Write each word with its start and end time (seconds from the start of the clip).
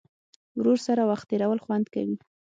ورور 0.59 0.79
سره 0.87 1.01
وخت 1.11 1.25
تېرول 1.31 1.59
خوند 1.65 1.85
کوي. 1.93 2.17